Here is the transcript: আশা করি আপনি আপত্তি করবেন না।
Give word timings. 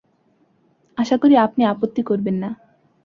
আশা 0.97 1.15
করি 1.17 1.35
আপনি 1.45 1.61
আপত্তি 1.65 2.01
করবেন 2.03 2.35
না। 2.43 2.49